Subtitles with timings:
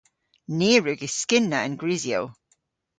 [0.57, 2.25] Ni a wrug yskynna an grisyow.